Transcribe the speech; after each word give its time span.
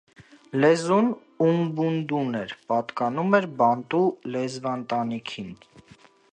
Լեզուն 0.61 1.09
ումբունդուն 1.47 2.39
էր, 2.41 2.55
պատկանում 2.73 3.39
էր 3.41 3.47
բանտու 3.61 4.03
լեզվաընտանիքին։ 4.37 5.57